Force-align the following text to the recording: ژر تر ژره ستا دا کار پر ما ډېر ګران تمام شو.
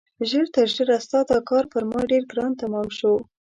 ژر 0.29 0.45
تر 0.55 0.67
ژره 0.75 0.97
ستا 1.05 1.19
دا 1.29 1.37
کار 1.49 1.63
پر 1.71 1.83
ما 1.91 1.99
ډېر 2.11 2.23
ګران 2.31 2.51
تمام 2.61 2.87
شو. 2.97 3.13